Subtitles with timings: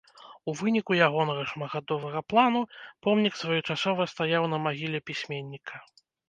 [0.51, 2.61] У выніку ягонага шматхадовага плану
[3.09, 5.75] помнік своечасова стаяў на магіле пісьменніка.